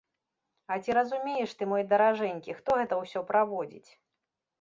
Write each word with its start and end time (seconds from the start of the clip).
А 0.71 0.77
ці 0.85 0.95
разумееш 0.97 1.53
ты, 1.59 1.67
мой 1.73 1.83
даражэнькі, 1.91 2.55
хто 2.61 2.79
гэта 2.79 2.99
ўсё 3.03 3.19
праводзіць? 3.29 3.91